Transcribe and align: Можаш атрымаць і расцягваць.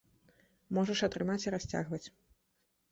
Можаш 0.77 1.03
атрымаць 1.09 1.39
і 1.47 1.55
расцягваць. 1.59 2.05